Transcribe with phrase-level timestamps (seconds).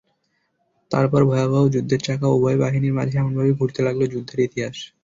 [0.91, 4.77] তারপর ভয়াবহ যুদ্ধের চাকা উভয় বাহিনীর মাঝে এমন ভাবে ঘুরতে লাগল যুদ্ধের ইতিহাস।